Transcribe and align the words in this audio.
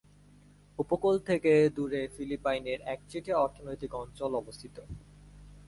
উপকূল 0.79 1.15
থেকে 1.19 1.51
দূরে 1.75 2.01
ফিলিপাইনের 2.07 2.79
একচেটিয়া 2.85 3.37
অর্থনৈতিক 3.37 3.91
অঞ্চল 3.95 4.31
অবস্থিত। 4.35 4.75